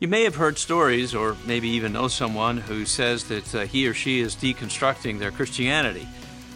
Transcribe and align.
You 0.00 0.06
may 0.06 0.22
have 0.22 0.36
heard 0.36 0.58
stories, 0.58 1.12
or 1.12 1.36
maybe 1.44 1.68
even 1.70 1.92
know 1.92 2.06
someone 2.06 2.56
who 2.56 2.86
says 2.86 3.24
that 3.24 3.52
uh, 3.52 3.66
he 3.66 3.88
or 3.88 3.94
she 3.94 4.20
is 4.20 4.36
deconstructing 4.36 5.18
their 5.18 5.32
Christianity. 5.32 6.06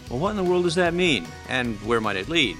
Well, 0.09 0.19
what 0.19 0.29
in 0.29 0.37
the 0.37 0.45
world 0.45 0.63
does 0.63 0.75
that 0.75 0.93
mean, 0.93 1.27
and 1.49 1.75
where 1.81 1.99
might 1.99 2.15
it 2.15 2.29
lead? 2.29 2.55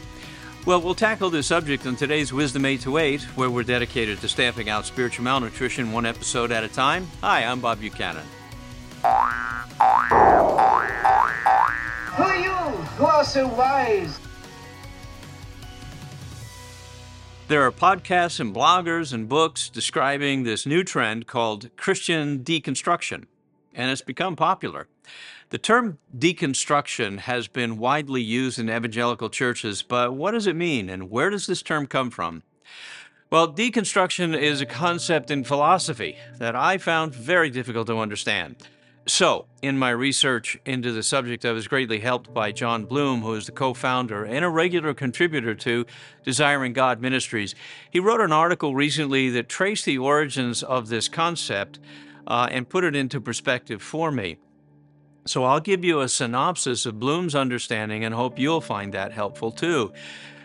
Well, 0.66 0.82
we'll 0.82 0.94
tackle 0.94 1.30
this 1.30 1.48
subject 1.48 1.86
in 1.86 1.96
today's 1.96 2.34
Wisdom 2.34 2.66
8 2.66 2.82
to 2.82 2.98
8, 2.98 3.22
where 3.38 3.50
we're 3.50 3.64
dedicated 3.64 4.20
to 4.20 4.28
stamping 4.28 4.68
out 4.68 4.86
spiritual 4.86 5.24
malnutrition 5.24 5.94
one 5.94 6.06
episode 6.06 6.52
at 6.52 6.66
a 6.66 6.68
time. 6.68 7.08
Hi, 7.22 7.46
I'm 7.46 7.62
Bob 7.62 7.80
Buchanan. 7.80 8.26
Who 9.04 9.08
are 12.24 12.36
you 12.36 12.52
who 12.52 13.06
are 13.06 13.24
so 13.24 13.48
wise? 13.48 14.20
There 17.50 17.62
are 17.62 17.74
podcasts 17.74 18.40
and 18.40 18.56
bloggers 18.56 19.12
and 19.12 19.28
books 19.28 19.68
describing 19.68 20.44
this 20.44 20.66
new 20.66 20.82
trend 20.82 21.28
called 21.28 21.70
Christian 21.76 22.40
deconstruction, 22.40 23.26
and 23.74 23.92
it's 23.92 24.02
become 24.02 24.38
popular. 24.38 24.88
The 25.50 25.58
term 25.58 25.98
deconstruction 26.18 27.20
has 27.20 27.50
been 27.50 27.78
widely 27.78 28.22
used 28.22 28.60
in 28.60 28.70
evangelical 28.70 29.30
churches, 29.30 29.82
but 29.82 30.14
what 30.14 30.32
does 30.32 30.48
it 30.48 30.56
mean 30.56 30.90
and 30.90 31.12
where 31.12 31.30
does 31.30 31.46
this 31.46 31.62
term 31.62 31.86
come 31.86 32.10
from? 32.10 32.44
Well, 33.30 33.52
deconstruction 33.52 34.40
is 34.40 34.62
a 34.62 34.66
concept 34.66 35.30
in 35.30 35.44
philosophy 35.44 36.16
that 36.38 36.56
I 36.56 36.78
found 36.78 37.14
very 37.14 37.50
difficult 37.50 37.88
to 37.88 38.00
understand. 38.00 38.56
So, 39.06 39.48
in 39.62 39.78
my 39.78 39.90
research 39.90 40.58
into 40.66 40.94
the 40.94 41.04
subject, 41.04 41.44
I 41.44 41.52
was 41.52 41.68
greatly 41.68 42.00
helped 42.00 42.34
by 42.34 42.54
Jon 42.54 42.86
Bloom, 42.86 43.22
who 43.22 43.34
is 43.34 43.48
the 43.48 43.52
co 43.52 43.74
founder 43.74 44.24
and 44.24 44.46
a 44.46 44.50
regular 44.50 44.94
contributor 44.94 45.54
to 45.56 45.86
Desiring 46.24 46.72
God 46.72 47.02
Ministries. 47.02 47.54
He 47.92 48.00
wrote 48.00 48.22
an 48.22 48.32
article 48.32 48.76
recently 48.76 49.30
that 49.32 49.50
traced 49.50 49.84
the 49.84 49.98
origins 49.98 50.64
of 50.64 50.88
this 50.88 51.10
concept 51.10 51.80
uh, 52.28 52.48
and 52.50 52.70
put 52.70 52.86
it 52.86 52.96
into 52.96 53.20
perspective 53.20 53.82
for 53.82 54.10
me. 54.10 54.38
So, 55.26 55.44
I'll 55.44 55.60
give 55.60 55.84
you 55.84 56.00
a 56.00 56.08
synopsis 56.08 56.86
of 56.86 56.98
Bloom's 56.98 57.36
understanding 57.36 58.06
and 58.06 58.16
hope 58.16 58.40
you'll 58.40 58.62
find 58.62 58.94
that 58.94 59.12
helpful 59.12 59.52
too. 59.52 59.92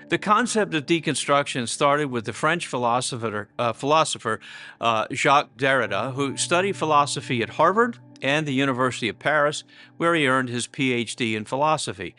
The 0.09 0.19
concept 0.19 0.75
of 0.75 0.84
deconstruction 0.84 1.69
started 1.69 2.11
with 2.11 2.25
the 2.25 2.33
French 2.33 2.67
philosopher, 2.67 3.51
uh, 3.56 3.73
philosopher 3.73 4.41
uh, 4.81 5.06
Jacques 5.12 5.56
Derrida, 5.56 6.14
who 6.14 6.36
studied 6.36 6.75
philosophy 6.77 7.41
at 7.42 7.51
Harvard 7.51 7.98
and 8.22 8.47
the 8.47 8.55
University 8.55 9.08
of 9.08 9.19
Paris, 9.19 9.64
where 9.97 10.14
he 10.14 10.27
earned 10.27 10.48
his 10.48 10.66
PhD 10.66 11.34
in 11.36 11.44
philosophy. 11.44 12.14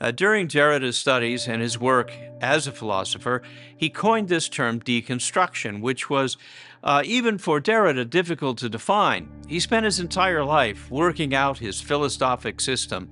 Uh, 0.00 0.12
during 0.12 0.46
Derrida's 0.46 0.96
studies 0.96 1.48
and 1.48 1.60
his 1.60 1.78
work 1.78 2.12
as 2.40 2.66
a 2.66 2.72
philosopher, 2.72 3.42
he 3.76 3.90
coined 3.90 4.28
this 4.28 4.48
term 4.48 4.80
deconstruction, 4.80 5.80
which 5.80 6.08
was, 6.08 6.36
uh, 6.84 7.02
even 7.04 7.36
for 7.36 7.60
Derrida, 7.60 8.08
difficult 8.08 8.58
to 8.58 8.68
define. 8.68 9.28
He 9.48 9.58
spent 9.58 9.84
his 9.84 9.98
entire 9.98 10.44
life 10.44 10.88
working 10.90 11.34
out 11.34 11.58
his 11.58 11.80
philosophic 11.80 12.60
system. 12.60 13.10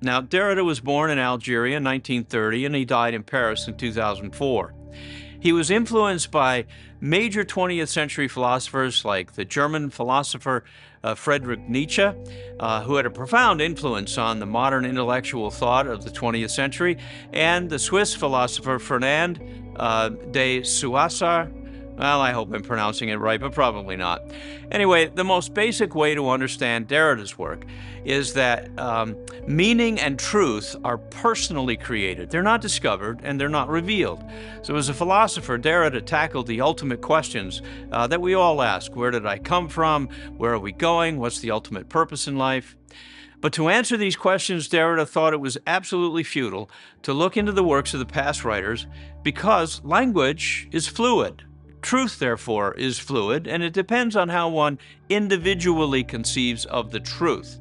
Now, 0.00 0.20
Derrida 0.20 0.64
was 0.64 0.78
born 0.78 1.10
in 1.10 1.18
Algeria 1.18 1.76
in 1.76 1.84
1930 1.84 2.66
and 2.66 2.74
he 2.76 2.84
died 2.84 3.14
in 3.14 3.24
Paris 3.24 3.66
in 3.66 3.76
2004. 3.76 4.74
He 5.40 5.52
was 5.52 5.72
influenced 5.72 6.30
by 6.30 6.66
major 7.00 7.42
20th 7.42 7.88
century 7.88 8.28
philosophers 8.28 9.04
like 9.04 9.32
the 9.32 9.44
German 9.44 9.90
philosopher 9.90 10.62
uh, 11.04 11.14
Friedrich 11.14 11.60
Nietzsche, 11.68 12.10
uh, 12.60 12.82
who 12.82 12.96
had 12.96 13.06
a 13.06 13.10
profound 13.10 13.60
influence 13.60 14.18
on 14.18 14.38
the 14.38 14.46
modern 14.46 14.84
intellectual 14.84 15.50
thought 15.50 15.86
of 15.86 16.04
the 16.04 16.10
20th 16.10 16.50
century, 16.50 16.98
and 17.32 17.68
the 17.68 17.78
Swiss 17.78 18.14
philosopher 18.14 18.78
Fernand 18.78 19.40
uh, 19.76 20.08
de 20.08 20.62
Saussure, 20.62 21.50
well, 21.96 22.20
I 22.20 22.32
hope 22.32 22.52
I'm 22.52 22.62
pronouncing 22.62 23.10
it 23.10 23.16
right, 23.16 23.38
but 23.38 23.52
probably 23.52 23.96
not. 23.96 24.22
Anyway, 24.70 25.06
the 25.06 25.24
most 25.24 25.52
basic 25.52 25.94
way 25.94 26.14
to 26.14 26.30
understand 26.30 26.88
Derrida's 26.88 27.36
work 27.36 27.64
is 28.04 28.32
that 28.32 28.70
um, 28.78 29.16
meaning 29.46 30.00
and 30.00 30.18
truth 30.18 30.74
are 30.84 30.98
personally 30.98 31.76
created. 31.76 32.30
They're 32.30 32.42
not 32.42 32.60
discovered 32.60 33.20
and 33.22 33.40
they're 33.40 33.48
not 33.48 33.68
revealed. 33.68 34.24
So, 34.62 34.76
as 34.76 34.88
a 34.88 34.94
philosopher, 34.94 35.58
Derrida 35.58 36.04
tackled 36.04 36.46
the 36.46 36.60
ultimate 36.60 37.02
questions 37.02 37.62
uh, 37.92 38.06
that 38.06 38.20
we 38.20 38.34
all 38.34 38.62
ask 38.62 38.96
Where 38.96 39.10
did 39.10 39.26
I 39.26 39.38
come 39.38 39.68
from? 39.68 40.08
Where 40.36 40.54
are 40.54 40.58
we 40.58 40.72
going? 40.72 41.18
What's 41.18 41.40
the 41.40 41.50
ultimate 41.50 41.88
purpose 41.88 42.26
in 42.26 42.36
life? 42.36 42.74
But 43.42 43.52
to 43.54 43.68
answer 43.68 43.96
these 43.96 44.14
questions, 44.14 44.68
Derrida 44.68 45.06
thought 45.06 45.32
it 45.32 45.40
was 45.40 45.58
absolutely 45.66 46.22
futile 46.22 46.70
to 47.02 47.12
look 47.12 47.36
into 47.36 47.50
the 47.50 47.64
works 47.64 47.92
of 47.92 47.98
the 47.98 48.06
past 48.06 48.44
writers 48.44 48.86
because 49.24 49.82
language 49.84 50.68
is 50.70 50.86
fluid. 50.86 51.42
Truth, 51.82 52.20
therefore, 52.20 52.74
is 52.74 52.98
fluid, 52.98 53.46
and 53.46 53.62
it 53.62 53.72
depends 53.72 54.16
on 54.16 54.28
how 54.28 54.48
one 54.48 54.78
individually 55.08 56.04
conceives 56.04 56.64
of 56.64 56.90
the 56.92 57.00
truth. 57.00 57.58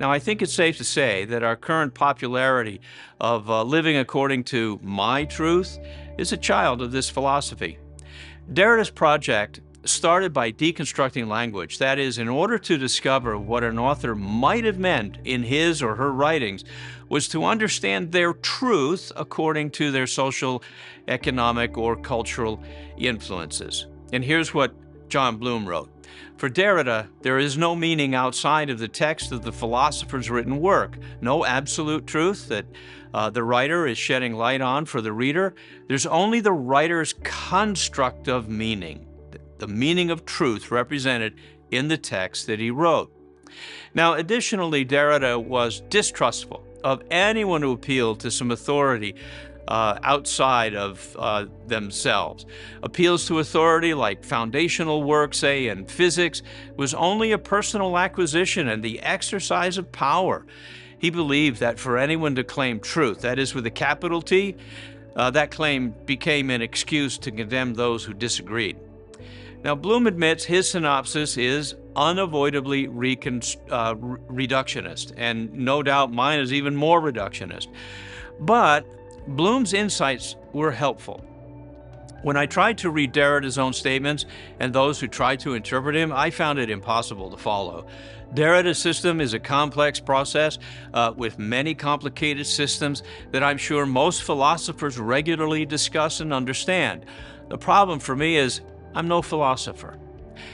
Now, 0.00 0.10
I 0.10 0.18
think 0.18 0.42
it's 0.42 0.52
safe 0.52 0.78
to 0.78 0.84
say 0.84 1.24
that 1.26 1.44
our 1.44 1.54
current 1.54 1.94
popularity 1.94 2.80
of 3.20 3.48
uh, 3.48 3.62
living 3.62 3.96
according 3.96 4.44
to 4.44 4.80
my 4.82 5.24
truth 5.24 5.78
is 6.18 6.32
a 6.32 6.36
child 6.36 6.82
of 6.82 6.90
this 6.90 7.08
philosophy. 7.08 7.78
Derrida's 8.52 8.90
project 8.90 9.60
started 9.84 10.32
by 10.32 10.52
deconstructing 10.52 11.26
language. 11.26 11.78
That 11.78 11.98
is, 11.98 12.18
in 12.18 12.28
order 12.28 12.58
to 12.58 12.78
discover 12.78 13.36
what 13.36 13.64
an 13.64 13.78
author 13.78 14.14
might 14.14 14.64
have 14.64 14.78
meant 14.78 15.18
in 15.24 15.42
his 15.42 15.82
or 15.82 15.96
her 15.96 16.12
writings, 16.12 16.64
was 17.08 17.28
to 17.28 17.44
understand 17.44 18.12
their 18.12 18.32
truth 18.32 19.12
according 19.16 19.70
to 19.70 19.90
their 19.90 20.06
social, 20.06 20.62
economic, 21.08 21.76
or 21.76 21.96
cultural 21.96 22.62
influences. 22.96 23.86
And 24.12 24.24
here's 24.24 24.54
what 24.54 24.74
Jon 25.08 25.36
Bloom 25.36 25.68
wrote 25.68 25.90
For 26.36 26.48
Derrida, 26.48 27.08
there 27.22 27.38
is 27.38 27.58
no 27.58 27.74
meaning 27.74 28.14
outside 28.14 28.70
of 28.70 28.78
the 28.78 28.88
text 28.88 29.32
of 29.32 29.42
the 29.42 29.52
philosopher's 29.52 30.30
written 30.30 30.60
work, 30.60 30.96
no 31.20 31.44
absolute 31.44 32.06
truth 32.06 32.48
that 32.48 32.66
uh, 33.12 33.28
the 33.28 33.44
writer 33.44 33.86
is 33.86 33.98
shedding 33.98 34.34
light 34.34 34.60
on 34.60 34.86
for 34.86 35.00
the 35.00 35.12
reader. 35.12 35.54
There's 35.88 36.06
only 36.06 36.40
the 36.40 36.52
writer's 36.52 37.14
construct 37.22 38.28
of 38.28 38.48
meaning 38.48 39.06
the 39.62 39.68
meaning 39.68 40.10
of 40.10 40.26
truth 40.26 40.72
represented 40.72 41.36
in 41.70 41.86
the 41.86 41.96
text 41.96 42.48
that 42.48 42.58
he 42.58 42.68
wrote. 42.68 43.12
Now, 43.94 44.14
additionally, 44.14 44.84
Derrida 44.84 45.40
was 45.40 45.82
distrustful 45.88 46.64
of 46.82 47.00
anyone 47.12 47.62
who 47.62 47.70
appealed 47.70 48.18
to 48.20 48.30
some 48.32 48.50
authority 48.50 49.14
uh, 49.68 50.00
outside 50.02 50.74
of 50.74 51.16
uh, 51.16 51.46
themselves. 51.68 52.44
Appeals 52.82 53.24
to 53.28 53.38
authority, 53.38 53.94
like 53.94 54.24
foundational 54.24 55.04
work, 55.04 55.32
say, 55.32 55.68
in 55.68 55.86
physics, 55.86 56.42
was 56.76 56.92
only 56.92 57.30
a 57.30 57.38
personal 57.38 57.96
acquisition 57.96 58.66
and 58.66 58.82
the 58.82 58.98
exercise 58.98 59.78
of 59.78 59.92
power. 59.92 60.44
He 60.98 61.10
believed 61.10 61.60
that 61.60 61.78
for 61.78 61.98
anyone 61.98 62.34
to 62.34 62.42
claim 62.42 62.80
truth, 62.80 63.20
that 63.20 63.38
is 63.38 63.54
with 63.54 63.64
a 63.66 63.70
capital 63.70 64.22
T, 64.22 64.56
uh, 65.14 65.30
that 65.30 65.52
claim 65.52 65.94
became 66.04 66.50
an 66.50 66.62
excuse 66.62 67.16
to 67.18 67.30
condemn 67.30 67.74
those 67.74 68.02
who 68.02 68.12
disagreed. 68.12 68.76
Now, 69.64 69.76
Bloom 69.76 70.06
admits 70.06 70.44
his 70.44 70.68
synopsis 70.68 71.36
is 71.36 71.76
unavoidably 71.94 72.88
recon- 72.88 73.42
uh, 73.70 73.94
reductionist, 73.94 75.12
and 75.16 75.52
no 75.52 75.82
doubt 75.82 76.12
mine 76.12 76.40
is 76.40 76.52
even 76.52 76.74
more 76.74 77.00
reductionist. 77.00 77.68
But 78.40 78.84
Bloom's 79.28 79.72
insights 79.72 80.34
were 80.52 80.72
helpful. 80.72 81.24
When 82.22 82.36
I 82.36 82.46
tried 82.46 82.78
to 82.78 82.90
read 82.90 83.12
Derrida's 83.12 83.58
own 83.58 83.72
statements 83.72 84.26
and 84.60 84.72
those 84.72 85.00
who 85.00 85.08
tried 85.08 85.40
to 85.40 85.54
interpret 85.54 85.96
him, 85.96 86.12
I 86.12 86.30
found 86.30 86.58
it 86.58 86.70
impossible 86.70 87.30
to 87.30 87.36
follow. 87.36 87.86
Derrida's 88.34 88.78
system 88.78 89.20
is 89.20 89.34
a 89.34 89.38
complex 89.38 90.00
process 90.00 90.58
uh, 90.94 91.12
with 91.16 91.38
many 91.38 91.74
complicated 91.74 92.46
systems 92.46 93.02
that 93.32 93.42
I'm 93.42 93.58
sure 93.58 93.86
most 93.86 94.22
philosophers 94.22 94.98
regularly 94.98 95.66
discuss 95.66 96.20
and 96.20 96.32
understand. 96.32 97.04
The 97.48 97.58
problem 97.58 97.98
for 97.98 98.16
me 98.16 98.36
is 98.36 98.60
I'm 98.94 99.08
no 99.08 99.22
philosopher. 99.22 99.98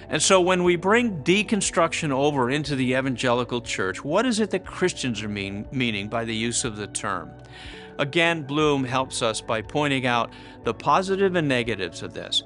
And 0.09 0.23
so 0.23 0.41
when 0.41 0.65
we 0.65 0.77
bring 0.77 1.23
deconstruction 1.23 2.11
over 2.11 2.51
into 2.51 2.77
the 2.77 2.93
evangelical 2.93 3.61
church, 3.61 4.05
what 4.05 4.27
is 4.27 4.41
it 4.41 4.51
that 4.51 4.67
Christians 4.67 5.23
are 5.23 5.29
mean, 5.29 5.67
meaning 5.71 6.09
by 6.09 6.25
the 6.25 6.35
use 6.35 6.65
of 6.65 6.77
the 6.77 6.87
term? 6.87 7.31
Again, 7.99 8.43
Bloom 8.43 8.85
helps 8.85 9.23
us 9.23 9.41
by 9.41 9.61
pointing 9.63 10.07
out 10.07 10.33
the 10.65 10.75
positive 10.75 11.35
and 11.35 11.49
negatives 11.49 12.03
of 12.03 12.15
this. 12.15 12.43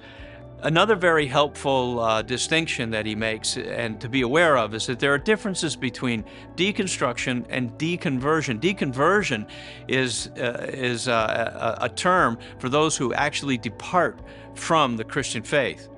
Another 0.64 0.94
very 0.94 1.26
helpful 1.26 1.98
uh, 1.98 2.22
distinction 2.22 2.90
that 2.90 3.04
he 3.04 3.16
makes 3.16 3.56
and 3.56 4.00
to 4.00 4.08
be 4.08 4.20
aware 4.20 4.56
of 4.56 4.74
is 4.74 4.86
that 4.86 5.00
there 5.00 5.12
are 5.12 5.18
differences 5.18 5.74
between 5.74 6.24
deconstruction 6.54 7.44
and 7.48 7.72
deconversion. 7.72 8.60
Deconversion 8.60 9.48
is, 9.88 10.28
uh, 10.38 10.70
is 10.72 11.08
uh, 11.08 11.76
a, 11.80 11.86
a 11.86 11.88
term 11.88 12.38
for 12.60 12.68
those 12.68 12.96
who 12.96 13.12
actually 13.12 13.58
depart 13.58 14.20
from 14.54 14.96
the 14.96 15.02
Christian 15.02 15.42
faith. 15.42 15.88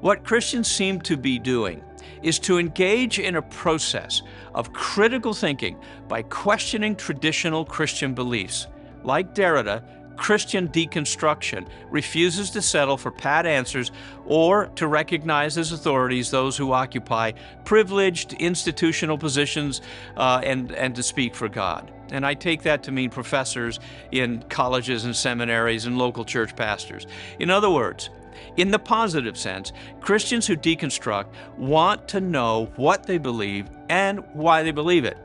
What 0.00 0.24
Christians 0.24 0.68
seem 0.68 1.00
to 1.02 1.16
be 1.16 1.38
doing 1.38 1.80
is 2.20 2.40
to 2.40 2.58
engage 2.58 3.20
in 3.20 3.36
a 3.36 3.42
process 3.42 4.22
of 4.56 4.72
critical 4.72 5.34
thinking 5.34 5.78
by 6.08 6.22
questioning 6.22 6.96
traditional 6.96 7.64
Christian 7.64 8.12
beliefs. 8.14 8.66
Like 9.04 9.36
Derrida, 9.36 9.84
Christian 10.20 10.68
deconstruction 10.68 11.66
refuses 11.88 12.50
to 12.50 12.60
settle 12.60 12.98
for 12.98 13.10
pat 13.10 13.46
answers 13.46 13.90
or 14.26 14.66
to 14.76 14.86
recognize 14.86 15.56
as 15.56 15.72
authorities 15.72 16.30
those 16.30 16.58
who 16.58 16.72
occupy 16.72 17.32
privileged 17.64 18.34
institutional 18.34 19.16
positions 19.16 19.80
uh, 20.18 20.42
and, 20.44 20.72
and 20.72 20.94
to 20.94 21.02
speak 21.02 21.34
for 21.34 21.48
God. 21.48 21.90
And 22.10 22.26
I 22.26 22.34
take 22.34 22.62
that 22.64 22.82
to 22.82 22.92
mean 22.92 23.08
professors 23.08 23.80
in 24.12 24.44
colleges 24.50 25.06
and 25.06 25.16
seminaries 25.16 25.86
and 25.86 25.96
local 25.96 26.26
church 26.26 26.54
pastors. 26.54 27.06
In 27.38 27.48
other 27.48 27.70
words, 27.70 28.10
in 28.58 28.70
the 28.70 28.78
positive 28.78 29.38
sense, 29.38 29.72
Christians 30.02 30.46
who 30.46 30.54
deconstruct 30.54 31.28
want 31.56 32.06
to 32.08 32.20
know 32.20 32.70
what 32.76 33.04
they 33.04 33.16
believe 33.16 33.70
and 33.88 34.22
why 34.34 34.62
they 34.64 34.70
believe 34.70 35.06
it. 35.06 35.16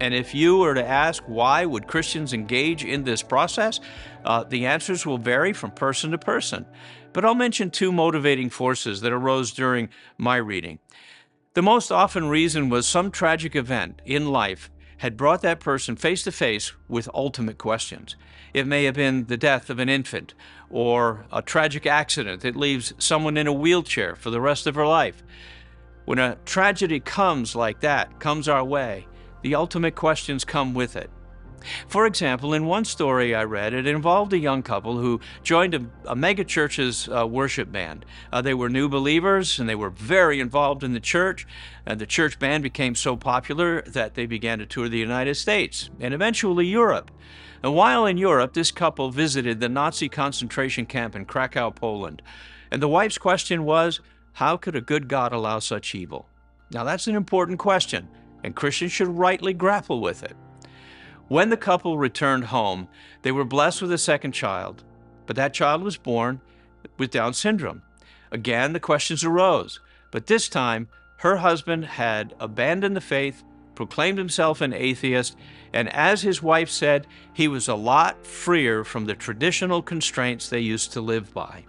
And 0.00 0.14
if 0.14 0.34
you 0.34 0.56
were 0.56 0.74
to 0.74 0.86
ask 0.86 1.22
why 1.26 1.66
would 1.66 1.86
Christians 1.86 2.32
engage 2.32 2.84
in 2.84 3.04
this 3.04 3.22
process, 3.22 3.80
uh, 4.24 4.44
the 4.44 4.64
answers 4.64 5.04
will 5.04 5.18
vary 5.18 5.52
from 5.52 5.70
person 5.70 6.10
to 6.12 6.18
person. 6.18 6.64
But 7.12 7.24
I'll 7.24 7.34
mention 7.34 7.70
two 7.70 7.92
motivating 7.92 8.48
forces 8.48 9.02
that 9.02 9.12
arose 9.12 9.52
during 9.52 9.90
my 10.16 10.36
reading. 10.36 10.78
The 11.54 11.62
most 11.62 11.92
often 11.92 12.28
reason 12.28 12.70
was 12.70 12.86
some 12.86 13.10
tragic 13.10 13.54
event 13.54 14.00
in 14.06 14.30
life 14.30 14.70
had 14.98 15.16
brought 15.16 15.42
that 15.42 15.60
person 15.60 15.96
face 15.96 16.22
to 16.22 16.32
face 16.32 16.72
with 16.88 17.08
ultimate 17.12 17.58
questions. 17.58 18.16
It 18.54 18.66
may 18.66 18.84
have 18.84 18.94
been 18.94 19.26
the 19.26 19.36
death 19.36 19.70
of 19.70 19.78
an 19.78 19.88
infant 19.88 20.34
or 20.68 21.26
a 21.32 21.42
tragic 21.42 21.86
accident 21.86 22.42
that 22.42 22.56
leaves 22.56 22.94
someone 22.98 23.36
in 23.36 23.46
a 23.46 23.52
wheelchair 23.52 24.14
for 24.14 24.30
the 24.30 24.40
rest 24.40 24.66
of 24.66 24.74
her 24.74 24.86
life. 24.86 25.22
When 26.04 26.18
a 26.18 26.36
tragedy 26.44 27.00
comes 27.00 27.56
like 27.56 27.80
that, 27.80 28.20
comes 28.20 28.48
our 28.48 28.64
way, 28.64 29.06
the 29.42 29.54
ultimate 29.54 29.94
questions 29.94 30.44
come 30.44 30.74
with 30.74 30.96
it. 30.96 31.10
For 31.88 32.06
example, 32.06 32.54
in 32.54 32.66
one 32.66 32.84
story 32.84 33.34
I 33.34 33.44
read, 33.44 33.74
it 33.74 33.86
involved 33.86 34.32
a 34.32 34.38
young 34.38 34.62
couple 34.62 34.96
who 34.96 35.20
joined 35.42 35.74
a, 35.74 35.84
a 36.06 36.16
megachurch's 36.16 37.08
uh, 37.08 37.26
worship 37.26 37.70
band. 37.70 38.06
Uh, 38.32 38.40
they 38.40 38.54
were 38.54 38.68
new 38.68 38.88
believers 38.88 39.58
and 39.58 39.68
they 39.68 39.74
were 39.74 39.90
very 39.90 40.40
involved 40.40 40.82
in 40.82 40.92
the 40.92 41.00
church. 41.00 41.46
And 41.84 42.00
the 42.00 42.06
church 42.06 42.38
band 42.38 42.62
became 42.62 42.94
so 42.94 43.16
popular 43.16 43.82
that 43.82 44.14
they 44.14 44.26
began 44.26 44.58
to 44.58 44.66
tour 44.66 44.88
the 44.88 44.98
United 44.98 45.34
States 45.34 45.90
and 46.00 46.14
eventually 46.14 46.66
Europe. 46.66 47.10
And 47.62 47.74
while 47.74 48.06
in 48.06 48.16
Europe, 48.16 48.54
this 48.54 48.70
couple 48.70 49.10
visited 49.10 49.60
the 49.60 49.68
Nazi 49.68 50.08
concentration 50.08 50.86
camp 50.86 51.14
in 51.14 51.26
Krakow, 51.26 51.70
Poland. 51.70 52.22
And 52.70 52.82
the 52.82 52.88
wife's 52.88 53.18
question 53.18 53.64
was, 53.64 54.00
How 54.34 54.56
could 54.56 54.76
a 54.76 54.80
good 54.80 55.08
God 55.08 55.32
allow 55.32 55.58
such 55.58 55.94
evil? 55.94 56.26
Now, 56.70 56.84
that's 56.84 57.06
an 57.06 57.16
important 57.16 57.58
question, 57.58 58.08
and 58.42 58.56
Christians 58.56 58.92
should 58.92 59.08
rightly 59.08 59.52
grapple 59.52 60.00
with 60.00 60.22
it. 60.22 60.36
When 61.28 61.50
the 61.50 61.56
couple 61.56 61.96
returned 61.96 62.46
home, 62.46 62.88
they 63.22 63.32
were 63.32 63.44
blessed 63.44 63.82
with 63.82 63.92
a 63.92 63.98
second 63.98 64.32
child, 64.32 64.82
but 65.26 65.36
that 65.36 65.54
child 65.54 65.82
was 65.82 65.96
born 65.96 66.40
with 66.98 67.10
Down 67.10 67.34
syndrome. 67.34 67.82
Again, 68.32 68.72
the 68.72 68.80
questions 68.80 69.24
arose, 69.24 69.80
but 70.10 70.26
this 70.26 70.48
time 70.48 70.88
her 71.18 71.36
husband 71.36 71.84
had 71.84 72.34
abandoned 72.40 72.96
the 72.96 73.00
faith, 73.00 73.44
proclaimed 73.74 74.18
himself 74.18 74.60
an 74.60 74.72
atheist, 74.72 75.36
and 75.72 75.88
as 75.90 76.22
his 76.22 76.42
wife 76.42 76.68
said, 76.68 77.06
he 77.32 77.46
was 77.46 77.68
a 77.68 77.74
lot 77.74 78.26
freer 78.26 78.84
from 78.84 79.04
the 79.04 79.14
traditional 79.14 79.82
constraints 79.82 80.48
they 80.48 80.60
used 80.60 80.92
to 80.92 81.00
live 81.00 81.32
by. 81.32 81.64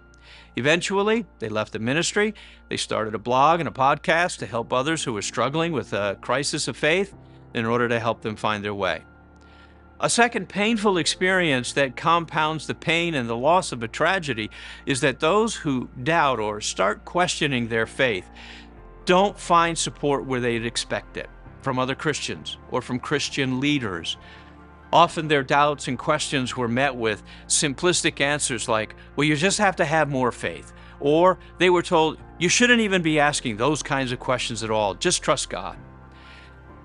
Eventually, 0.55 1.25
they 1.39 1.49
left 1.49 1.73
the 1.73 1.79
ministry. 1.79 2.33
They 2.69 2.77
started 2.77 3.15
a 3.15 3.19
blog 3.19 3.59
and 3.59 3.69
a 3.69 3.71
podcast 3.71 4.39
to 4.39 4.45
help 4.45 4.73
others 4.73 5.03
who 5.03 5.13
were 5.13 5.21
struggling 5.21 5.71
with 5.71 5.93
a 5.93 6.17
crisis 6.21 6.67
of 6.67 6.75
faith 6.75 7.13
in 7.53 7.65
order 7.65 7.87
to 7.87 7.99
help 7.99 8.21
them 8.21 8.35
find 8.35 8.63
their 8.63 8.75
way. 8.75 9.03
A 10.03 10.09
second 10.09 10.49
painful 10.49 10.97
experience 10.97 11.73
that 11.73 11.95
compounds 11.95 12.65
the 12.65 12.73
pain 12.73 13.13
and 13.13 13.29
the 13.29 13.37
loss 13.37 13.71
of 13.71 13.83
a 13.83 13.87
tragedy 13.87 14.49
is 14.87 15.01
that 15.01 15.19
those 15.19 15.55
who 15.55 15.89
doubt 16.01 16.39
or 16.39 16.59
start 16.59 17.05
questioning 17.05 17.67
their 17.67 17.85
faith 17.85 18.27
don't 19.05 19.39
find 19.39 19.77
support 19.77 20.25
where 20.25 20.39
they'd 20.39 20.65
expect 20.65 21.17
it 21.17 21.29
from 21.61 21.77
other 21.77 21.93
Christians 21.93 22.57
or 22.71 22.81
from 22.81 22.99
Christian 22.99 23.59
leaders. 23.59 24.17
Often 24.93 25.27
their 25.29 25.43
doubts 25.43 25.87
and 25.87 25.97
questions 25.97 26.57
were 26.57 26.67
met 26.67 26.95
with 26.95 27.23
simplistic 27.47 28.19
answers 28.19 28.67
like, 28.67 28.95
well, 29.15 29.25
you 29.25 29.35
just 29.35 29.57
have 29.59 29.77
to 29.77 29.85
have 29.85 30.09
more 30.09 30.31
faith. 30.31 30.73
Or 30.99 31.39
they 31.57 31.69
were 31.69 31.81
told, 31.81 32.17
you 32.37 32.49
shouldn't 32.49 32.81
even 32.81 33.01
be 33.01 33.19
asking 33.19 33.57
those 33.57 33.81
kinds 33.81 34.11
of 34.11 34.19
questions 34.19 34.63
at 34.63 34.69
all, 34.69 34.93
just 34.93 35.23
trust 35.23 35.49
God. 35.49 35.77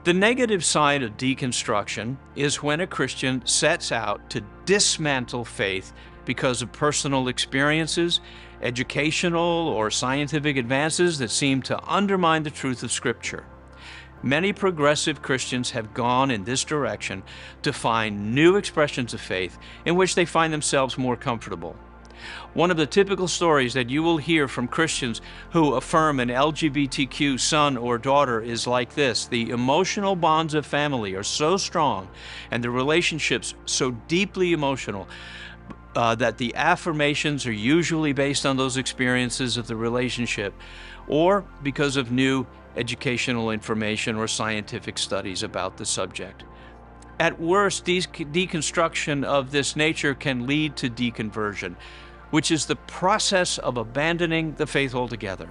The 0.05 0.15
negative 0.15 0.65
side 0.65 1.03
of 1.03 1.17
deconstruction 1.17 2.17
is 2.37 2.63
when 2.63 2.81
a 2.81 2.87
Christian 2.87 3.45
sets 3.45 3.91
out 3.91 4.31
to 4.31 4.41
dismantle 4.65 5.45
faith 5.45 5.93
because 6.25 6.63
of 6.63 6.71
personal 6.71 7.27
experiences, 7.27 8.21
educational 8.63 9.69
or 9.69 9.91
scientific 9.91 10.57
advances 10.57 11.19
that 11.19 11.31
seem 11.31 11.61
to 11.63 11.83
undermine 11.85 12.45
the 12.45 12.51
truth 12.51 12.85
of 12.85 12.93
Scripture. 12.93 13.45
Many 14.23 14.53
progressive 14.53 15.23
Christians 15.23 15.71
have 15.73 15.95
gone 15.95 16.31
in 16.31 16.45
this 16.45 16.65
direction 16.65 17.23
to 17.63 17.73
find 17.73 18.35
new 18.35 18.57
expressions 18.57 19.13
of 19.15 19.21
faith 19.21 19.59
in 19.85 19.95
which 19.95 20.15
they 20.15 20.25
find 20.25 20.53
themselves 20.53 20.97
more 20.97 21.17
comfortable. 21.17 21.77
One 22.55 22.71
of 22.71 22.77
the 22.77 22.87
typical 22.87 23.29
stories 23.29 23.75
that 23.75 23.91
you 23.91 24.03
will 24.03 24.17
hear 24.17 24.49
from 24.49 24.69
Christians 24.69 25.21
who 25.51 25.75
affirm 25.75 26.21
an 26.21 26.29
LGBTQ 26.29 27.39
son 27.39 27.77
or 27.77 27.99
daughter 27.99 28.41
is 28.41 28.67
like 28.67 28.95
this 28.95 29.27
The 29.27 29.51
emotional 29.51 30.17
bonds 30.17 30.55
of 30.55 30.65
family 30.65 31.15
are 31.15 31.23
so 31.23 31.57
strong 31.57 32.09
and 32.51 32.65
the 32.65 32.71
relationships 32.71 33.55
so 33.67 33.91
deeply 34.09 34.53
emotional. 34.53 35.09
Uh, 35.95 36.15
that 36.15 36.37
the 36.37 36.55
affirmations 36.57 37.47
are 37.47 37.53
usually 37.53 38.13
based 38.13 38.45
on 38.45 38.59
those 38.59 38.77
experiences 38.77 39.57
of 39.57 39.67
the 39.67 39.75
relationship 39.75 40.53
or 41.09 41.45
because 41.63 41.97
of 41.97 42.13
new 42.13 42.47
educational 42.77 43.51
information 43.51 44.17
or 44.17 44.29
scientific 44.29 44.99
studies 44.99 45.43
about 45.43 45.77
the 45.77 45.87
subject. 45.87 46.45
At 47.19 47.41
worst, 47.41 47.87
deconstruction 47.87 49.25
of 49.25 49.51
this 49.51 49.75
nature 49.75 50.15
can 50.15 50.47
lead 50.47 50.77
to 50.77 50.91
deconversion, 50.91 51.77
which 52.31 52.51
is 52.51 52.67
the 52.67 52.77
process 52.77 53.57
of 53.59 53.79
abandoning 53.79 54.55
the 54.55 54.67
faith 54.67 54.95
altogether. 54.95 55.49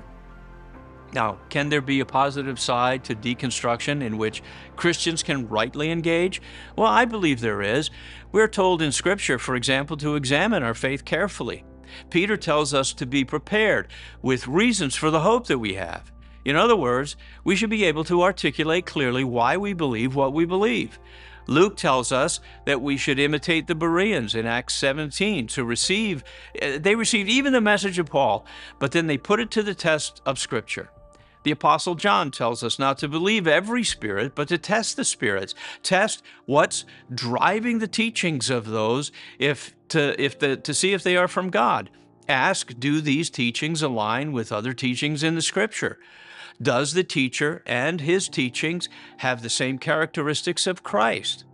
Now, 1.14 1.40
can 1.50 1.70
there 1.70 1.82
be 1.82 2.02
a 2.02 2.06
positive 2.06 2.60
side 2.60 3.04
to 3.06 3.16
deconstruction 3.16 4.04
in 4.04 4.18
which 4.18 4.44
Christians 4.76 5.24
can 5.24 5.48
rightly 5.48 5.90
engage? 5.90 6.42
Well, 6.76 6.92
I 6.92 7.06
believe 7.06 7.40
there 7.40 7.62
is. 7.62 7.90
We're 8.32 8.50
told 8.50 8.82
in 8.82 8.92
Scripture, 8.92 9.40
for 9.40 9.56
example, 9.56 9.98
to 9.98 10.16
examine 10.16 10.62
our 10.62 10.74
faith 10.74 11.06
carefully. 11.06 11.64
Peter 12.10 12.38
tells 12.38 12.74
us 12.74 12.94
to 12.94 13.06
be 13.06 13.24
prepared 13.24 13.88
with 14.22 14.48
reasons 14.48 14.96
for 14.96 15.12
the 15.12 15.22
hope 15.22 15.48
that 15.48 15.60
we 15.60 15.76
have. 15.76 16.12
In 16.44 16.56
other 16.56 16.76
words, 16.76 17.16
we 17.44 17.56
should 17.56 17.70
be 17.70 17.86
able 17.86 18.04
to 18.06 18.22
articulate 18.22 18.86
clearly 18.86 19.24
why 19.24 19.58
we 19.58 19.74
believe 19.74 20.16
what 20.16 20.34
we 20.34 20.46
believe. 20.46 21.00
Luke 21.48 21.78
tells 21.78 22.12
us 22.12 22.40
that 22.66 22.82
we 22.82 22.98
should 22.98 23.20
imitate 23.20 23.68
the 23.68 23.76
Bereans 23.76 24.36
in 24.36 24.46
Acts 24.46 24.76
17 24.76 25.48
to 25.48 25.64
receive, 25.64 26.24
eh, 26.56 26.78
they 26.78 26.96
received 26.96 27.30
even 27.30 27.54
the 27.54 27.62
message 27.62 28.00
of 28.00 28.08
Paul, 28.08 28.46
but 28.80 28.92
then 28.92 29.08
they 29.08 29.18
put 29.18 29.40
it 29.40 29.52
to 29.52 29.64
the 29.64 29.76
test 29.76 30.22
of 30.26 30.40
Scripture. 30.40 30.90
The 31.46 31.52
Apostle 31.52 31.94
John 31.94 32.32
tells 32.32 32.64
us 32.64 32.80
not 32.80 32.98
to 32.98 33.08
believe 33.08 33.46
every 33.46 33.84
spirit, 33.84 34.34
but 34.34 34.48
to 34.48 34.58
test 34.58 34.98
the 34.98 35.06
spirits. 35.06 35.54
Test 35.84 36.24
what's 36.48 36.86
driving 37.14 37.78
the 37.78 37.88
teachings 37.88 38.50
of 38.50 38.66
those 38.66 39.12
if 39.38 39.76
to, 39.90 40.20
if 40.20 40.40
the, 40.40 40.58
to 40.58 40.74
see 40.74 40.94
if 40.94 41.04
they 41.04 41.16
are 41.16 41.28
from 41.28 41.52
God. 41.52 41.92
Ask, 42.28 42.74
do 42.80 43.00
these 43.00 43.30
teachings 43.30 43.84
align 43.84 44.32
with 44.32 44.52
other 44.52 44.74
teachings 44.74 45.22
in 45.22 45.36
the 45.36 45.42
Scripture? 45.44 46.00
Does 46.60 46.94
the 46.94 47.04
teacher 47.04 47.62
and 47.68 48.02
his 48.02 48.28
teachings 48.28 48.90
have 49.18 49.44
the 49.44 49.50
same 49.50 49.78
characteristics 49.78 50.66
of 50.66 50.82
Christ? 50.82 51.46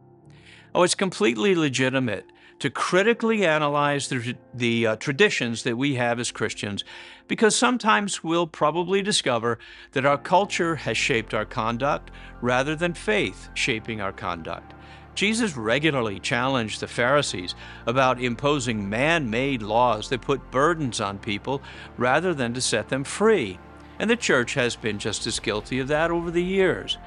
Oh, 0.74 0.84
it's 0.84 0.96
completely 0.96 1.54
legitimate 1.54 2.31
to 2.62 2.70
critically 2.70 3.44
analyze 3.44 4.08
the, 4.08 4.36
the 4.54 4.86
uh, 4.86 4.96
traditions 4.98 5.64
that 5.64 5.76
we 5.76 5.96
have 5.96 6.20
as 6.20 6.32
Christians 6.32 6.84
because 7.28 7.56
sometimes 7.56 8.24
we'll 8.24 8.46
probably 8.46 9.02
discover 9.02 9.58
that 9.94 10.06
our 10.06 10.18
culture 10.18 10.76
has 10.76 10.96
shaped 10.96 11.34
our 11.34 11.44
conduct 11.44 12.12
rather 12.40 12.76
than 12.76 12.94
faith 12.94 13.50
shaping 13.56 14.00
our 14.00 14.12
conduct. 14.12 14.76
Jesus 15.16 15.58
regularly 15.58 16.20
challenged 16.20 16.82
the 16.82 16.88
Pharisees 16.88 17.56
about 17.88 18.22
imposing 18.22 18.88
man 18.88 19.32
made 19.32 19.64
laws 19.64 20.10
that 20.10 20.22
put 20.22 20.52
burdens 20.52 21.02
on 21.02 21.18
people 21.18 21.64
rather 21.98 22.32
than 22.32 22.54
to 22.54 22.62
set 22.62 22.90
them 22.90 23.04
free 23.04 23.58
and 24.02 24.10
the 24.10 24.16
church 24.16 24.56
has 24.56 24.76
been 24.76 24.98
just 24.98 25.28
as 25.28 25.40
guilty 25.40 25.78
of 25.78 25.88
that 25.88 26.10
over 26.10 26.32
the 26.32 26.44
years. 26.44 26.98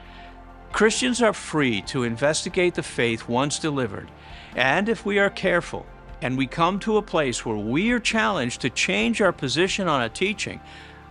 Christians 0.74 1.22
are 1.22 1.32
free 1.32 1.82
to 1.82 2.02
investigate 2.02 2.74
the 2.74 2.82
faith 2.82 3.28
once 3.28 3.60
delivered, 3.60 4.10
and 4.56 4.88
if 4.88 5.06
we 5.06 5.20
are 5.20 5.30
careful 5.30 5.86
and 6.20 6.36
we 6.36 6.48
come 6.48 6.80
to 6.80 6.96
a 6.96 7.02
place 7.02 7.46
where 7.46 7.56
we 7.56 7.92
are 7.92 8.00
challenged 8.00 8.60
to 8.62 8.70
change 8.70 9.20
our 9.20 9.30
position 9.30 9.86
on 9.86 10.02
a 10.02 10.08
teaching, 10.08 10.60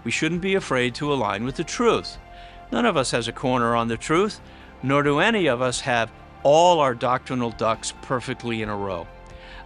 we 0.04 0.12
shouldn't 0.12 0.42
be 0.42 0.56
afraid 0.56 0.94
to 0.96 1.14
align 1.14 1.46
with 1.46 1.56
the 1.56 1.64
truth. 1.64 2.18
None 2.74 2.86
of 2.86 2.98
us 2.98 3.12
has 3.12 3.30
a 3.30 3.32
corner 3.32 3.74
on 3.74 3.88
the 3.88 3.96
truth, 3.96 4.42
nor 4.84 5.02
do 5.02 5.20
any 5.20 5.48
of 5.48 5.62
us 5.62 5.80
have 5.80 6.12
all 6.44 6.82
our 6.82 6.94
doctrinal 6.94 7.52
ducks 7.52 7.94
perfectly 8.02 8.64
in 8.64 8.68
a 8.68 8.76
row. 8.76 9.08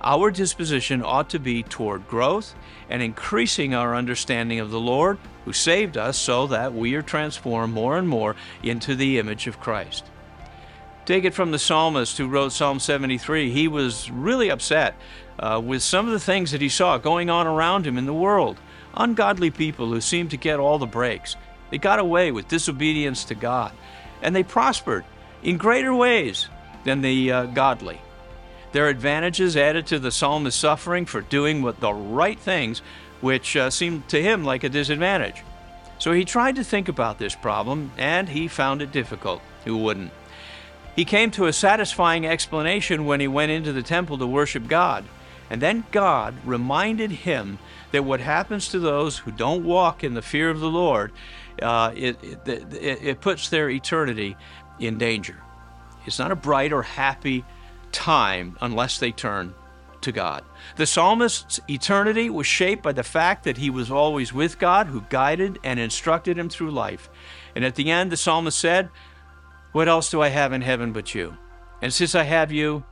Our 0.01 0.31
disposition 0.31 1.03
ought 1.03 1.29
to 1.31 1.39
be 1.39 1.63
toward 1.63 2.07
growth 2.07 2.55
and 2.89 3.01
increasing 3.01 3.73
our 3.73 3.95
understanding 3.95 4.59
of 4.59 4.71
the 4.71 4.79
Lord 4.79 5.17
who 5.45 5.53
saved 5.53 5.97
us 5.97 6.17
so 6.17 6.47
that 6.47 6.73
we 6.73 6.93
are 6.95 7.01
transformed 7.01 7.73
more 7.73 7.97
and 7.97 8.07
more 8.07 8.35
into 8.61 8.95
the 8.95 9.17
image 9.17 9.47
of 9.47 9.59
Christ. 9.59 10.05
Take 11.05 11.23
it 11.23 11.33
from 11.33 11.51
the 11.51 11.59
psalmist 11.59 12.17
who 12.17 12.27
wrote 12.27 12.51
Psalm 12.51 12.79
73. 12.79 13.49
He 13.49 13.69
was 13.69 14.11
really 14.11 14.49
upset 14.49 14.95
uh, 15.39 15.61
with 15.63 15.81
some 15.81 16.05
of 16.05 16.11
the 16.11 16.19
things 16.19 16.51
that 16.51 16.59
he 16.59 16.67
saw 16.67 16.97
going 16.97 17.29
on 17.29 17.47
around 17.47 17.87
him 17.87 17.97
in 17.97 18.05
the 18.05 18.13
world. 18.13 18.57
Ungodly 18.93 19.51
people 19.51 19.87
who 19.87 20.01
seemed 20.01 20.31
to 20.31 20.37
get 20.37 20.59
all 20.59 20.79
the 20.79 20.85
breaks. 20.85 21.37
They 21.69 21.77
got 21.77 21.99
away 21.99 22.31
with 22.31 22.47
disobedience 22.47 23.23
to 23.25 23.35
God, 23.35 23.71
and 24.21 24.35
they 24.35 24.43
prospered 24.43 25.05
in 25.43 25.57
greater 25.57 25.93
ways 25.93 26.49
than 26.83 27.01
the 27.01 27.31
uh, 27.31 27.45
godly. 27.45 28.01
Their 28.77 28.89
advantages 28.89 29.57
added 29.57 29.87
to 29.87 29.97
the 29.97 30.11
psalmist's 30.11 30.61
suffering 30.61 31.07
for 31.07 31.21
doing 31.21 31.63
what 31.63 31.79
the 31.79 31.91
right 31.91 32.39
things, 32.39 32.83
which 33.21 33.57
uh, 33.57 33.71
seemed 33.71 34.07
to 34.09 34.21
him 34.21 34.43
like 34.43 34.63
a 34.63 34.69
disadvantage. 34.69 35.41
So 35.97 36.11
he 36.11 36.23
tried 36.23 36.57
to 36.57 36.63
think 36.63 36.87
about 36.87 37.17
this 37.17 37.33
problem, 37.33 37.91
and 37.97 38.29
he 38.29 38.47
found 38.47 38.83
it 38.83 38.91
difficult. 38.91 39.41
Who 39.65 39.77
wouldn't? 39.77 40.11
He 40.95 41.05
came 41.05 41.31
to 41.31 41.47
a 41.47 41.53
satisfying 41.53 42.27
explanation 42.27 43.07
when 43.07 43.19
he 43.19 43.27
went 43.27 43.51
into 43.51 43.73
the 43.73 43.81
temple 43.81 44.19
to 44.19 44.27
worship 44.27 44.67
God. 44.67 45.05
And 45.49 45.59
then 45.59 45.83
God 45.89 46.35
reminded 46.45 47.09
him 47.09 47.57
that 47.93 48.05
what 48.05 48.19
happens 48.19 48.67
to 48.67 48.77
those 48.77 49.17
who 49.17 49.31
don't 49.31 49.65
walk 49.65 50.03
in 50.03 50.13
the 50.13 50.21
fear 50.21 50.51
of 50.51 50.59
the 50.59 50.69
Lord, 50.69 51.13
uh, 51.63 51.93
it, 51.95 52.19
it, 52.45 52.77
it 52.77 53.21
puts 53.21 53.49
their 53.49 53.71
eternity 53.71 54.37
in 54.79 54.99
danger. 54.99 55.41
It's 56.05 56.19
not 56.19 56.31
a 56.31 56.35
bright 56.35 56.71
or 56.71 56.83
happy 56.83 57.43
time 57.91 58.57
unless 58.61 58.97
they 58.97 59.11
turn 59.11 59.53
to 60.01 60.11
God. 60.11 60.43
The 60.75 60.85
psalmist's 60.85 61.59
eternity 61.69 62.29
was 62.29 62.47
shaped 62.47 62.83
by 62.83 62.93
the 62.93 63.03
fact 63.03 63.43
that 63.43 63.57
he 63.57 63.69
was 63.69 63.89
always 63.89 64.31
with 64.33 64.59
God, 64.59 64.87
who 64.87 65.01
guided 65.09 65.59
and 65.63 65.79
instructed 65.79 66.37
him 66.37 66.49
through 66.49 66.71
life. 66.71 67.09
And 67.55 67.65
at 67.65 67.75
the 67.75 67.91
end, 67.91 68.11
the 68.11 68.17
psalmist 68.17 68.57
said, 68.57 68.89
what 69.71 69.87
else 69.87 70.09
do 70.09 70.21
I 70.21 70.29
have 70.29 70.53
in 70.53 70.61
heaven 70.61 70.93
but 70.93 71.13
you? 71.13 71.37
And 71.81 71.93
since 71.93 72.15
I 72.15 72.23
have 72.23 72.51
you, 72.51 72.83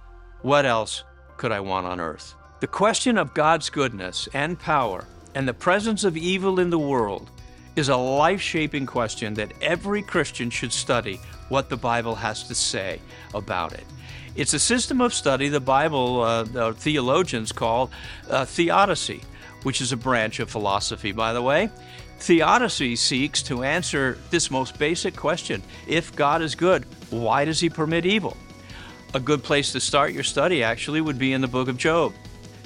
what 0.41 0.65
else 0.65 1.03
could 1.37 1.51
I 1.51 1.59
want 1.59 1.87
on 1.87 1.99
earth? 1.99 2.35
The 2.59 2.67
question 2.67 3.17
of 3.17 3.33
God's 3.33 3.69
goodness 3.69 4.27
and 4.33 4.59
power 4.59 5.05
and 5.33 5.47
the 5.47 5.53
presence 5.53 6.03
of 6.03 6.15
evil 6.15 6.59
in 6.59 6.69
the 6.69 6.79
world 6.79 7.29
is 7.75 7.89
a 7.89 7.95
life 7.95 8.41
shaping 8.41 8.85
question 8.85 9.33
that 9.35 9.51
every 9.61 10.01
Christian 10.01 10.49
should 10.49 10.71
study 10.71 11.19
what 11.49 11.69
the 11.69 11.77
Bible 11.77 12.15
has 12.15 12.47
to 12.47 12.55
say 12.55 12.99
about 13.33 13.73
it. 13.73 13.85
It's 14.35 14.53
a 14.53 14.59
system 14.59 15.01
of 15.01 15.13
study 15.13 15.47
the 15.49 15.59
Bible 15.59 16.21
uh, 16.21 16.73
theologians 16.73 17.51
call 17.51 17.91
uh, 18.29 18.45
theodicy, 18.45 19.21
which 19.63 19.81
is 19.81 19.91
a 19.91 19.97
branch 19.97 20.39
of 20.39 20.49
philosophy, 20.49 21.11
by 21.11 21.33
the 21.33 21.41
way. 21.41 21.69
Theodicy 22.19 22.95
seeks 22.95 23.43
to 23.43 23.63
answer 23.63 24.17
this 24.29 24.49
most 24.49 24.77
basic 24.79 25.15
question 25.15 25.61
If 25.87 26.15
God 26.15 26.41
is 26.41 26.55
good, 26.55 26.85
why 27.09 27.45
does 27.45 27.59
he 27.59 27.69
permit 27.69 28.05
evil? 28.05 28.35
A 29.13 29.19
good 29.19 29.43
place 29.43 29.71
to 29.71 29.79
start 29.79 30.13
your 30.13 30.23
study 30.23 30.63
actually 30.63 31.01
would 31.01 31.17
be 31.17 31.31
in 31.31 31.41
the 31.41 31.47
book 31.47 31.69
of 31.69 31.77
Job. 31.77 32.13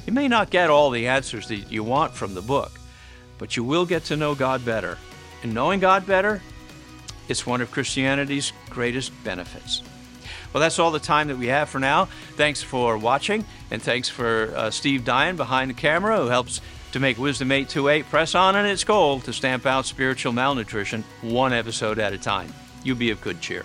You 0.08 0.14
may 0.14 0.28
not 0.28 0.50
get 0.50 0.72
all 0.72 0.90
the 0.90 1.08
answers 1.08 1.48
that 1.50 1.72
you 1.72 1.84
want 1.84 2.14
from 2.14 2.34
the 2.34 2.42
book, 2.42 2.72
but 3.40 3.58
you 3.58 3.64
will 3.64 3.88
get 3.88 4.04
to 4.06 4.16
know 4.16 4.36
God 4.36 4.64
better. 4.64 5.00
And 5.42 5.56
knowing 5.56 5.80
God 5.80 6.06
better, 6.06 6.42
it's 7.28 7.48
one 7.48 7.62
of 7.62 7.72
Christianity's 7.72 8.54
greatest 8.70 9.12
benefits. 9.24 9.82
Well, 10.54 10.62
that's 10.62 10.78
all 10.78 10.92
the 10.92 11.00
time 11.00 11.28
that 11.30 11.38
we 11.38 11.48
have 11.48 11.70
for 11.70 11.80
now. 11.80 12.06
Thanks 12.36 12.62
for 12.62 12.98
watching, 12.98 13.46
and 13.72 13.82
thanks 13.82 14.10
for 14.10 14.54
uh, 14.56 14.70
Steve 14.70 15.02
Dyan 15.02 15.38
behind 15.38 15.70
the 15.70 15.76
camera 15.76 16.18
who 16.18 16.28
helps 16.28 16.62
to 16.92 17.00
make 17.00 17.18
Wisdom 17.18 17.52
828 17.52 18.10
press 18.10 18.36
on 18.36 18.56
in 18.56 18.66
its 18.66 18.84
goal 18.84 19.20
to 19.22 19.34
stamp 19.34 19.66
out 19.66 19.86
spiritual 19.86 20.34
malnutrition 20.34 21.04
one 21.22 21.54
episode 21.54 22.00
at 22.00 22.14
a 22.14 22.18
time. 22.18 22.52
You 22.84 22.96
be 22.96 23.12
of 23.12 23.22
good 23.22 23.42
cheer. 23.42 23.64